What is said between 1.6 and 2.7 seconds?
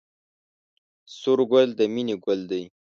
د مینې ګل دی